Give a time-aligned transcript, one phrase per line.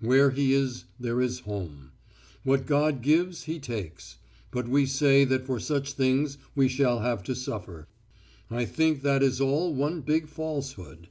[0.00, 1.92] Where he is there is his home.
[2.42, 4.16] What God gives he takes.
[4.50, 7.86] But we say that for such things we shall have to suffer.
[8.50, 11.10] I think that is all one big falsehood...."